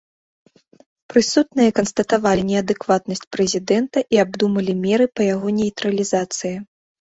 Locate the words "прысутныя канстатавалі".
1.13-2.43